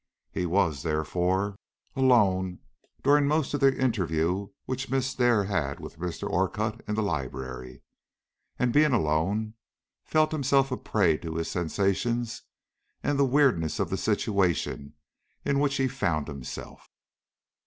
[0.31, 1.59] He was, therefore,
[1.95, 2.57] alone
[3.03, 6.27] during most of the interview which Miss Dare held with Mr.
[6.27, 7.83] Orcutt in the library,
[8.57, 9.53] and, being alone,
[10.03, 12.41] felt himself a prey to his sensations
[13.03, 14.95] and the weirdness of the situation
[15.45, 16.89] in which he found himself.